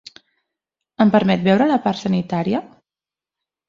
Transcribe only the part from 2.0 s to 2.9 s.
sanitària?